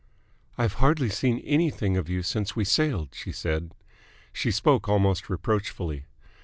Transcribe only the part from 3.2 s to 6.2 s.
said. She spoke almost reproachfully.